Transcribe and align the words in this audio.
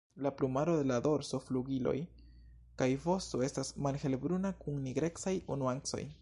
La 0.15 0.35
plumaro 0.35 0.77
de 0.77 0.85
la 0.91 0.95
dorso, 1.07 1.39
flugiloj 1.49 1.93
kaj 2.81 2.89
vosto 3.05 3.43
estas 3.49 3.71
malhelbruna 3.89 4.53
kun 4.65 4.81
nigrecaj 4.89 5.37
nuancoj. 5.63 6.03